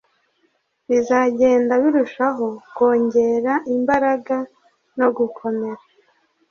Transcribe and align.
bizagenda 0.89 1.73
birushaho 1.83 2.47
kongera 2.77 3.53
imbaraga 3.75 4.35
no 4.97 5.07
gukomera 5.17 5.83